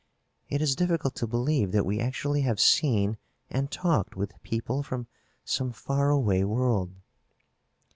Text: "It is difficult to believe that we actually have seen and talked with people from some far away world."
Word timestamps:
"It 0.49 0.63
is 0.63 0.75
difficult 0.75 1.13
to 1.17 1.27
believe 1.27 1.71
that 1.73 1.85
we 1.85 1.99
actually 1.99 2.41
have 2.41 2.59
seen 2.59 3.17
and 3.51 3.69
talked 3.69 4.15
with 4.15 4.41
people 4.41 4.81
from 4.81 5.05
some 5.45 5.71
far 5.71 6.09
away 6.09 6.43
world." 6.43 6.95